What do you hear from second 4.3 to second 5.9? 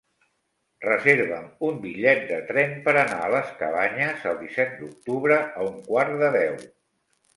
el disset d'octubre a un